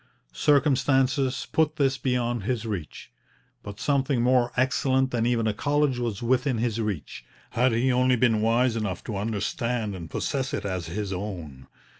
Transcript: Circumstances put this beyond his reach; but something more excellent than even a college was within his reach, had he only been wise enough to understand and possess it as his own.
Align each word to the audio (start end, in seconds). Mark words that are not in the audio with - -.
Circumstances 0.33 1.45
put 1.51 1.75
this 1.75 1.99
beyond 1.99 2.41
his 2.41 2.65
reach; 2.65 3.11
but 3.61 3.79
something 3.79 4.23
more 4.23 4.51
excellent 4.57 5.11
than 5.11 5.27
even 5.27 5.45
a 5.45 5.53
college 5.53 5.99
was 5.99 6.23
within 6.23 6.57
his 6.57 6.81
reach, 6.81 7.23
had 7.51 7.71
he 7.71 7.91
only 7.91 8.15
been 8.15 8.41
wise 8.41 8.75
enough 8.75 9.03
to 9.03 9.15
understand 9.15 9.93
and 9.93 10.09
possess 10.09 10.55
it 10.55 10.65
as 10.65 10.87
his 10.87 11.13
own. 11.13 11.67